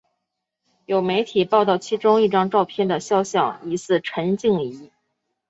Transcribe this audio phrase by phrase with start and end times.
[0.87, 4.89] 有媒体报道其中一张照片的肖像疑似陈静仪。